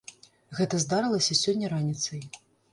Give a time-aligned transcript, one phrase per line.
[0.59, 2.21] Гэта здарылася сёння раніцай.